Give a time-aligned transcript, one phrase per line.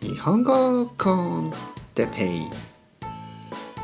[0.00, 1.52] 日本語コン
[1.94, 2.26] テペ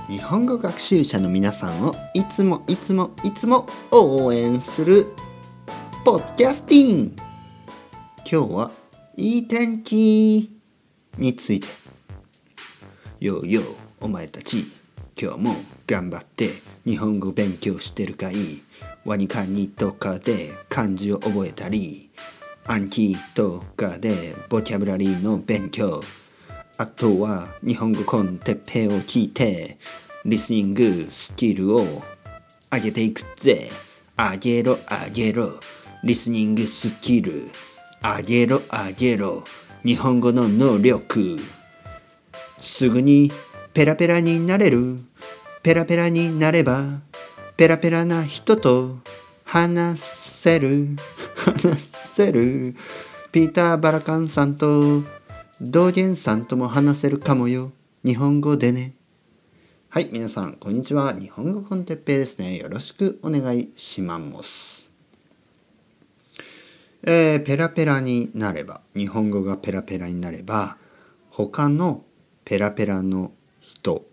[0.09, 5.07] イ日本語学習者の皆さんをいつもいつもいつも応援する
[6.05, 7.17] ポッキャスティン
[8.19, 8.71] 今日は
[9.17, 10.55] いい天気
[11.19, 11.69] について。
[13.21, 13.65] ようよう
[14.01, 14.67] お前たち。
[15.21, 15.55] 今日も
[15.87, 16.51] 頑張って
[16.85, 18.61] 日本語勉強してるかい？
[19.05, 22.11] ワニカニとかで漢字を覚えたり。
[22.67, 26.03] 暗記とかでボキャブラリーの勉強。
[26.79, 29.79] あとは日本語コンテッペを聞いて
[30.25, 32.03] リスニングスキルを
[32.73, 33.71] 上げていくぜ。
[34.17, 35.61] 上げろ上げろ。
[36.05, 37.51] リスニングスキル。
[38.03, 39.45] 上げろ上げろ。
[39.85, 41.37] 日本語の能力。
[42.61, 43.33] すぐに
[43.75, 44.99] ペラペラになれる。
[45.63, 46.85] ペラペラになれば
[47.57, 48.99] ペラペラな人と
[49.45, 50.97] 話せる。
[51.37, 52.02] 話せる。
[52.15, 55.03] ピーター・バラカンさんと
[55.63, 57.73] 道元さんとも話せるかもよ。
[58.05, 58.95] 日本語でね。
[59.89, 61.15] はい皆さんこんにちは。
[61.15, 62.59] 日本語コンテッペイですね。
[62.59, 64.93] よろしくお願いします。
[67.03, 70.77] えー、ペラペラになれば日本語がペラペラになれば
[71.31, 72.05] 他の
[72.45, 74.05] ペラペラの人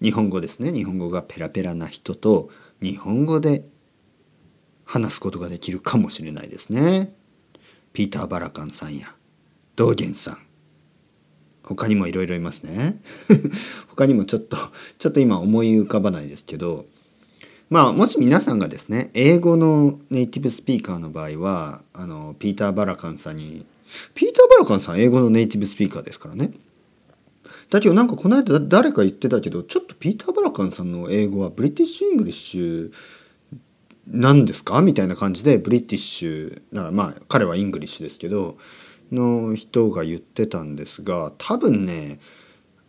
[0.00, 0.72] 日本語ですね。
[0.72, 3.64] 日本語がペラペラな人と日本語で
[4.84, 7.17] 話すことができるかもしれないですね。
[7.92, 9.14] ピーター・バラカンさんや
[9.76, 10.38] 道元さん。
[11.62, 13.00] 他にもいろいろいますね。
[13.88, 14.56] 他にもちょっと
[14.98, 16.86] ちょっと今思い浮かばないですけど
[17.68, 23.66] まあもし皆さんがですね英語のネイティブスピーカーの場合はあのピーター・バラカンさんに
[24.14, 26.52] ピーター・バラカンさん英語のネイティブスピーカーですからね。
[27.70, 32.92] だけどなんかこの間誰か言ってたけどちょっとピーター・バラカンさんの英語は British English
[34.10, 34.80] 何ですか？
[34.82, 38.56] みたいな感じで British だからまあ彼は English ですけど
[39.12, 42.18] の人が言ってたんですが多分ね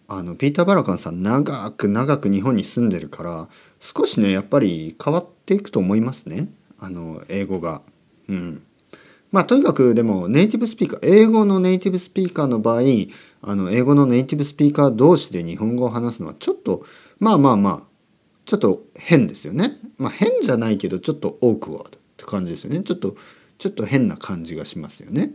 [0.08, 6.50] あのピーター・バラカンさん長く長く日本に住んでるから少しねやっぱり変わっていくと思いますね。
[6.80, 7.82] あの英語が。
[8.28, 8.64] うん。
[9.32, 12.82] まあとにかくでもネイティブスピーカー英語のネイティブスピーカーの場合
[13.44, 16.84] あの英語のネイティブスピーカー同士で日本語を話すのはちょっと
[17.20, 17.89] まあまあまあ
[18.50, 19.78] ちょっと変ですよね。
[20.00, 22.82] まあ変じゃないけどちょっとオークワードって感じですよね。
[22.82, 23.16] ちょっと
[23.60, 25.34] ちょっと変な感じがしますよね。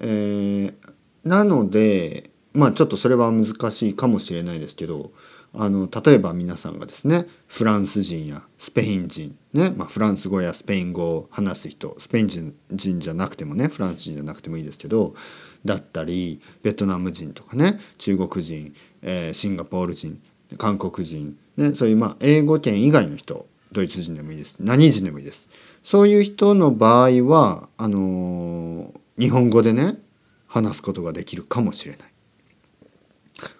[0.00, 5.10] えー、なのでまあちょっとそれは難しいかもしれないですけど
[5.54, 12.28] あの例えば皆さんがですねフランス人やスペイン人ね、まあ、フランス語やスペイン語を話す人スペイン
[12.70, 15.16] 人じゃなくてもねフランス人じゃなくてもいいですけど
[15.64, 18.72] だったりベトナム人とかね中国人、
[19.02, 20.22] えー、シンガポール人
[20.58, 24.56] 韓国人、ね、そういうまあ英語圏以外の人ドイツ人でもいいです。
[24.60, 25.48] 何人でもいいです。
[25.84, 29.98] そういう人の場合はあのー、日本語でね
[30.46, 32.08] 話すことができるかもしれない。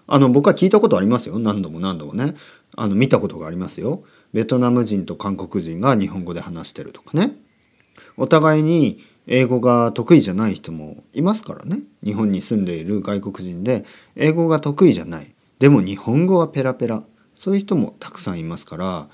[0.07, 1.39] あの僕は聞いたことありますよ。
[1.39, 2.35] 何度も何度もね。
[2.77, 4.05] あの見たことがありますよ。
[4.33, 7.37] ベトナム人と韓国人が日本語で話してるとかね。
[8.17, 11.81] お互いに英語が得意じゃない人もいますからね。
[12.05, 13.85] 日本に住んでいる外国人で
[14.15, 15.35] 英語が得意じゃない。
[15.59, 17.03] でも日本語はペラペラ。
[17.37, 19.09] そういう人もたくさんいますから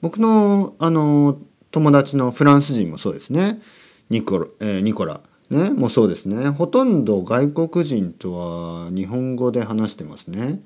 [0.00, 1.38] 僕のあの
[1.70, 3.60] 友達のフランス人もそうですね。
[4.10, 6.48] ニコ,、えー、ニコラねもうそうですね。
[6.48, 10.60] ほとんど外国人とは日本語で話してますね。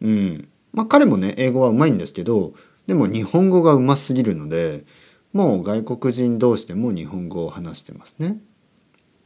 [0.00, 0.48] うん。
[0.72, 2.52] まあ彼もね英語はうまいんですけど
[2.86, 4.84] でも日本語がうますぎるので
[5.32, 8.38] もう外国人同士でも日本語を話してますね。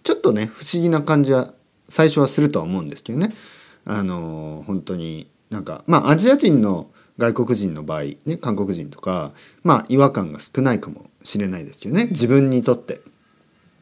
[0.03, 1.53] ちょっとね不思議な感じは
[1.89, 3.35] 最初はするとは思うんですけどね。
[3.85, 6.91] あの本当になんかまあアジア人の
[7.21, 9.33] 外国人の場合ね韓国人とか
[9.63, 12.07] まあ違和感が少ないかもしれないですけどね。
[12.07, 13.03] 自分にとって。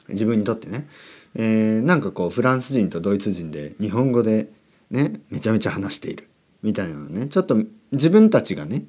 [0.08, 0.88] 自分にとってね、
[1.34, 4.48] えー、なんかこうフランス人とドイツ人で日本語で
[4.90, 6.28] ねめちゃめちゃ話している。
[6.62, 7.28] みたいなのね。
[7.28, 7.56] ちょっと
[7.92, 8.84] 自分たちがね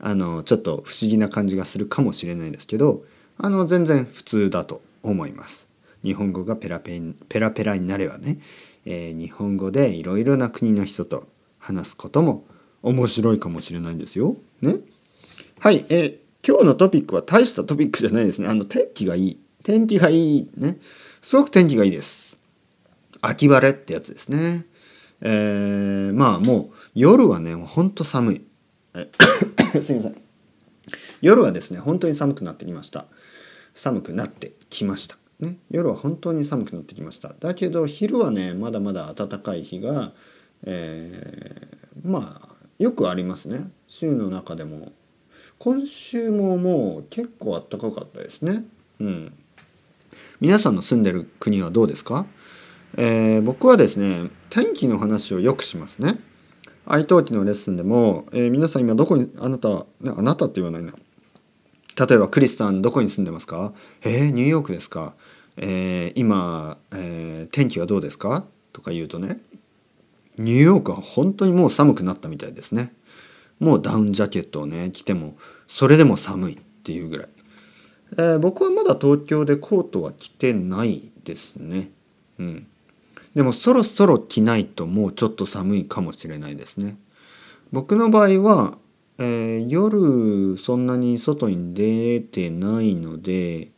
[0.00, 3.04] あのちょっと不思議な感じがするかもしれないですけど
[3.38, 5.68] あの全然普通だと思います。
[6.02, 8.38] 日本語がペラペペラペラになればね、
[8.84, 11.28] えー、日本語でいろいろな国の人と
[11.58, 12.44] 話すことも
[12.82, 14.36] 面白いかもしれないんですよ。
[14.60, 14.76] ね。
[15.60, 18.48] はい、えー、今日のトピックは大したトピックじゃないですね。
[18.48, 19.40] あの天気がいい。
[19.62, 20.48] 天気がいい。
[20.56, 20.78] ね。
[21.20, 22.36] すごく天気がいいです。
[23.20, 24.66] 秋晴れってやつですね。
[25.20, 28.42] えー、まあもう夜はね、ほんと寒い。
[29.80, 30.16] すいません。
[31.20, 33.06] 夜はですね、本当に寒くなってきました。
[33.74, 35.16] 寒くなってきました。
[35.38, 37.34] ね、夜は本当に寒くなってきました。
[37.38, 40.12] だけど昼はね、まだまだ暖かい日が、
[40.64, 43.70] えー、まあよくありますね。
[43.86, 44.92] 週の中でも。
[45.58, 48.64] 今週ももう結構暖かかったですね。
[49.00, 49.32] うん。
[50.40, 52.26] 皆さんの住んでる国はどうですか、
[52.96, 56.18] えー、僕はですね天気の話をよくしますね。
[56.84, 59.68] 愛登記のレッスンでも、えー、皆さん今どこにあなた、
[60.00, 60.92] ね、あなたって言わないな。
[62.06, 63.72] 例えばクリスさんどこに住んでますか？
[64.02, 65.14] えー、ニューヨークですか？
[65.56, 68.44] えー、今、えー、天気はどうですか？
[68.72, 69.40] とか言うとね
[70.38, 72.92] ニューヨークは本当にもう寒くなったみたいですね。
[73.60, 75.36] もうダウンジャケットをね着ても
[75.68, 77.28] それでも寒いっていうぐらい、
[78.12, 81.90] えー、僕はまだ東京でコートは着てないですね。
[82.38, 82.66] うん。
[83.34, 86.96] でもそろそろ着ないともうちょっと寒いかもしれないですね。
[87.70, 88.78] 僕の場合は、
[89.18, 93.70] えー、夜そんなに外に出てないので、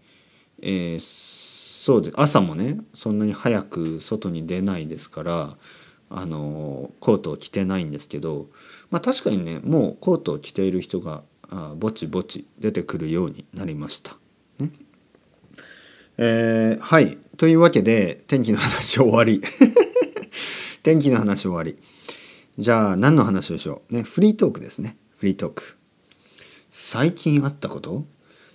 [0.63, 1.45] えー
[1.85, 5.57] そうで朝もねそんなに早く外に出ないですから
[6.11, 8.49] あのコートを着てないんですけど、
[8.91, 14.17] まあ、確かにねもうコートを着ている人があぼちぼち出てくるようになりました。
[14.59, 14.71] ね。
[16.17, 17.19] えー、はい。
[17.37, 19.41] というわけで天気の話終わり。
[20.83, 21.77] 天気の話終わり。
[22.59, 23.95] じゃあ何の話をしよう？
[23.95, 24.97] ねフリートークですね。
[25.17, 25.77] フリートーク。
[26.71, 28.05] 最近あったこと？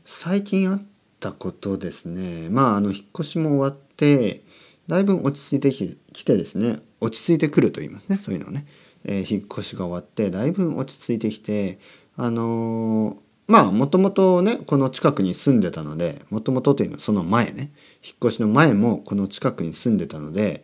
[0.05, 0.83] 最近あっ
[1.19, 2.47] たことですね。
[2.49, 4.43] まああの引っ越しも終わって
[4.87, 5.71] だいぶ落ち着いて
[6.13, 6.79] きてですね。
[7.01, 8.17] 落ち着いてくると言いますね。
[8.17, 8.65] そういうのね、
[9.03, 11.79] えー、引っ越しが終わってだいぶ落ち着いてきて
[12.17, 13.15] あのー、
[13.47, 17.71] まあもともとねこの近くに住んでたのでもともとというのはその前ね。
[18.03, 20.63] 引っ越しの前もこの近くに住んでたので、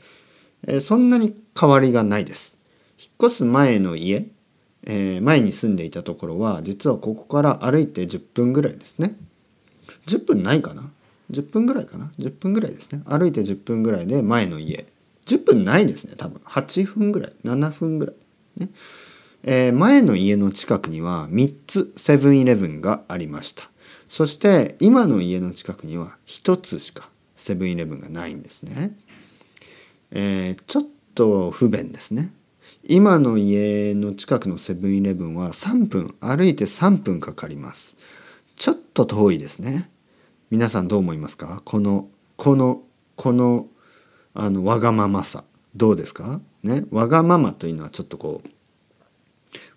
[0.67, 2.57] えー、そんなに変わりがないです。
[2.97, 4.27] 引っ越す前の家、
[4.83, 9.15] え、前に住んでいたところは実はここから歩いて10分ぐらいですね。
[10.07, 10.91] 10分ないかな
[11.31, 13.01] ？10分ぐらいかな？10分ぐらいですね。
[13.05, 14.85] 歩いて10分ぐらいで前の家。
[15.25, 16.41] 10分ないですね多分。
[16.45, 18.15] 8分ぐらい7分ぐらい。
[18.57, 18.69] ね。
[19.43, 23.69] えー、前の家の近くには3つセブンイレブンがありました。
[24.09, 28.95] そして今の家の近くには1つしかセブンイレブンがないんですね、
[30.11, 30.83] えー、ちょっ
[31.13, 32.31] と不便ですね。
[32.87, 37.97] 今の家の近くのセブンイレブンは3分歩いて3分かかります。
[38.55, 39.89] ちょっと遠いですね。
[40.49, 41.61] 皆さんどう思いますか？
[41.65, 42.83] このこの
[43.15, 43.67] この
[44.35, 45.43] あのわがままさ。
[45.75, 46.39] どうですか？
[46.63, 46.83] ね？
[46.91, 48.49] わがままというのはちょっとこう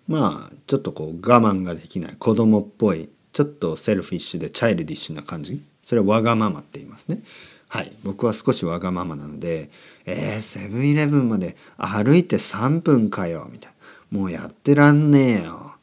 [0.07, 2.15] まあちょっとこう我慢ができない。
[2.19, 5.61] 子供っぽいちょっとセルフィッシュでチャイルディッシュな感じ？
[5.83, 7.21] それはわがままって言いますね。
[7.67, 7.91] はい。
[8.03, 9.69] 僕は少しわがままなので
[10.05, 13.47] えー、セブンイレブンまで歩いて3分かよ。
[13.51, 13.71] みたい
[14.11, 14.19] な。
[14.19, 15.75] もうやってらんねえよ。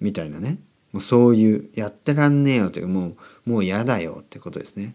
[0.00, 0.58] みたいなね。
[0.92, 3.08] もうそういうやってらんねえよというも
[3.46, 4.94] うもう嫌だよってことですね。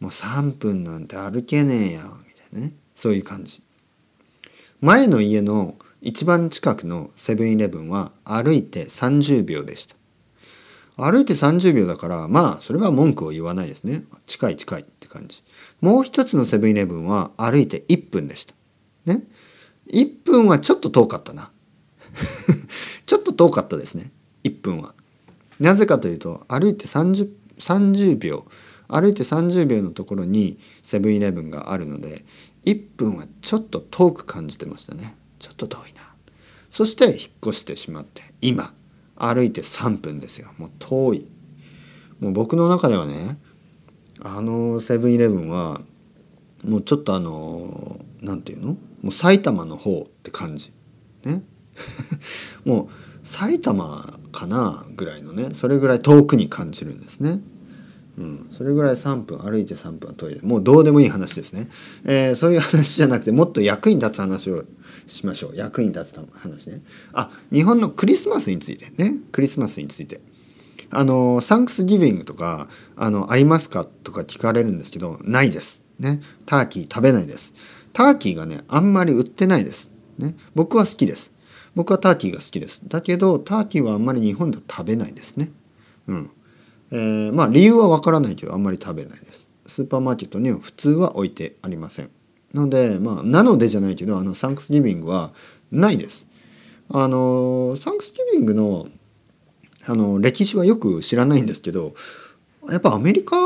[0.00, 2.18] もう3分なんて歩けねえよ。
[2.58, 2.72] ね。
[2.94, 3.62] そういう感じ。
[4.80, 9.96] 前の家の一番近くのセブンイレブンは歩いて30秒でした。
[10.96, 14.04] 歩いて30秒だからまあそれは文句を言わないですね。
[14.26, 15.42] 近い近いって感じ。
[15.80, 18.54] もう一つのセブンイレブンは歩いて1分でした。
[19.06, 19.22] ね。
[19.90, 21.50] 1分はちょっと遠かったな。
[23.06, 24.12] ちょっと遠かったですね。
[24.44, 24.94] 1分は。
[25.58, 28.44] なぜかというと歩いて 30, 30秒
[28.88, 32.24] 歩いて30秒のところにセブンイレブンがあるので
[32.64, 35.14] 1分はちょっと遠く感じてましたね。
[35.38, 36.00] ちょっと遠いな。
[36.70, 37.16] そして引っ
[37.46, 38.74] 越してしまって今
[39.16, 40.48] 歩いて3分ですよ。
[40.58, 41.28] もう遠い。
[42.20, 43.38] もう僕の中ではね
[44.20, 45.80] あのセブンイレブンは
[46.64, 48.72] もうちょっとあの何て言うの？
[49.02, 50.72] もう埼玉の方って感じ。
[51.24, 51.42] ね。
[52.64, 52.88] も
[53.22, 57.40] う埼玉かなぐらいのねそれぐらい遠くに感じるんですね。
[58.16, 61.68] うん、それぐらい3分歩いて3分は遠いもうどうでもいい話ですね、
[62.04, 64.64] えー、そういう話じゃなくてもっと役に立つ話を
[65.06, 65.56] しましょう。
[65.56, 66.80] 役に立つ話ね。
[67.12, 69.16] あ日本のクリスマスについてね。
[69.32, 70.20] クリスマスについて。
[70.90, 75.82] あのサンクスギビングとかあのありますかとか聞かれるんですけどないです。
[75.98, 76.20] ね。
[76.46, 77.52] ターキー食べないです。
[77.92, 79.90] ターキーがねあんまり売ってないです。
[80.18, 80.36] ね。
[80.54, 81.32] 僕は好きです。
[81.74, 82.82] 僕はターキーが好きです。
[82.86, 85.50] だけどターキーはあんまり日本では食べないですね。
[86.06, 86.30] うん。
[86.94, 89.48] えー、まあ理由はわからないけどあんまり食べないです。
[89.66, 92.10] スーパーマーケットには普通は置いてありません。
[92.52, 95.32] なのでまあなのでじゃないけどあのサンクスギビングは
[95.72, 96.28] ないです。
[96.88, 98.86] あのサンクスギビングの
[99.86, 101.94] あの歴史はよく知らないんですけど
[102.70, 103.36] やっぱアメリカ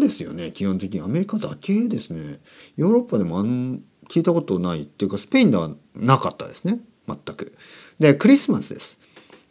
[0.00, 1.02] ですよね基本的に。
[1.02, 2.40] アメリカだけですね。
[2.76, 6.80] ヨーロッパでもあん聞いたことないっていうかスペインではなかったですね。
[7.06, 7.52] 全く。
[7.98, 8.98] でクリスマスです。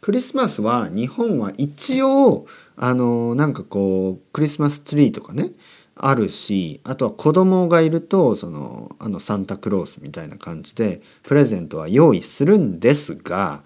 [0.00, 2.46] クリスマスは日本は一応
[2.82, 5.50] あのなんかこうクリスマスツリーとかね
[5.94, 13.62] あるしあとは子供がいるとそのあのサンタクロースみたいな感じでプレゼントは用意するんですが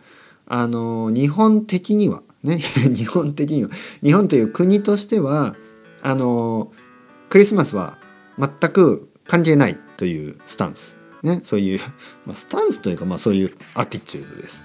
[0.46, 2.58] あの日本的にはね
[2.92, 3.70] 日本的には
[4.02, 5.54] 日本という国としては
[6.02, 6.72] あの
[7.28, 7.98] クリスマスは
[8.36, 11.80] 全く関係ないというスタンスね、そういう、
[12.26, 14.62] まあ、スタンスというか、まあ、そういうアティチュードです。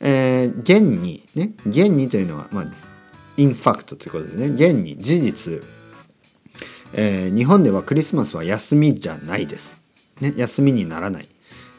[0.00, 2.66] えー、現にね現にというのは、まあ、
[3.36, 5.62] インファクトということでね現に事実、
[6.92, 9.80] えー、日本ではクリスマスは休みじゃないです。
[10.20, 11.28] ね、休みにならない。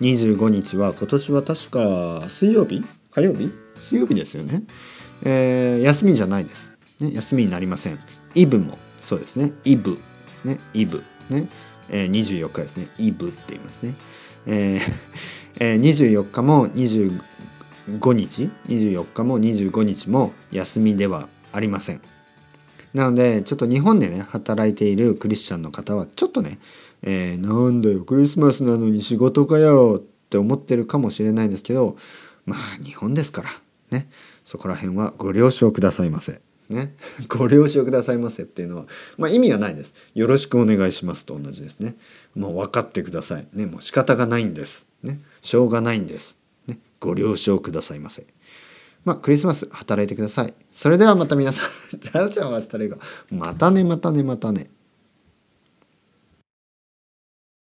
[0.01, 2.83] 25日は今年は確か水曜日？
[3.11, 3.51] 火曜日？
[3.79, 4.63] 水曜日ですよね。
[5.23, 7.13] えー、休みじゃないです、ね。
[7.13, 7.99] 休みになりません。
[8.35, 9.53] イブもそうですね。
[9.63, 9.99] イブ。
[10.43, 11.03] ね、イブ。
[11.29, 11.47] ね。
[11.89, 12.87] えー、24日ですね。
[12.97, 13.93] イブって言いますね。
[14.47, 14.93] えー
[15.59, 22.01] えー、24日も25日？24日も25日も休みではありません。
[22.93, 26.59] なのでちょっと日本でね働いているクリスチャンの方はちょっとね、
[27.01, 31.97] えー、なんだよクリスマスなのに仕事かよって思ってるかもしれないですけど
[32.45, 33.49] まあ日本ですから
[33.89, 34.09] ね
[34.43, 36.41] そこら辺はご了承くださいませ。
[36.69, 36.95] ね、
[37.27, 38.85] ご了承くださいませっていうのは、
[39.17, 39.93] まあ、意味はないです。
[40.15, 41.95] よろしくお願いしますと同じですね。
[42.35, 43.47] もう分かってください。
[43.53, 44.87] ね、もう仕方がないんです。
[45.03, 46.37] ね、しょうがないんです。
[46.67, 48.25] ね、ご了承くださいませ。
[49.05, 50.53] まあ、クリスマス働いてください。
[50.71, 52.97] それではまた皆さん、チャオチャオアスタレが。
[53.29, 54.69] またね、またね、またね。